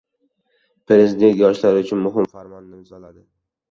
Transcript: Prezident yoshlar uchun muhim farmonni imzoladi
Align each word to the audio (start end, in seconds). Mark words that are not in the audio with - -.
Prezident 0.93 1.39
yoshlar 1.43 1.81
uchun 1.85 2.05
muhim 2.09 2.31
farmonni 2.37 2.79
imzoladi 2.85 3.29